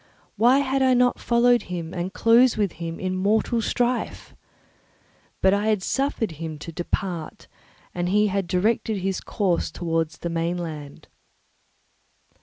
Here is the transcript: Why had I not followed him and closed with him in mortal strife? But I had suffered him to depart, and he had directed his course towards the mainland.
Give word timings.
Why 0.35 0.61
had 0.65 0.81
I 0.81 0.95
not 0.95 1.19
followed 1.19 1.61
him 1.69 1.93
and 1.93 2.11
closed 2.11 2.57
with 2.57 2.71
him 2.81 2.99
in 2.99 3.15
mortal 3.15 3.61
strife? 3.61 4.33
But 5.43 5.53
I 5.53 5.67
had 5.67 5.83
suffered 5.83 6.31
him 6.31 6.57
to 6.57 6.71
depart, 6.71 7.47
and 7.93 8.09
he 8.09 8.25
had 8.25 8.47
directed 8.47 8.97
his 8.97 9.21
course 9.21 9.69
towards 9.69 10.17
the 10.17 10.29
mainland. 10.31 11.07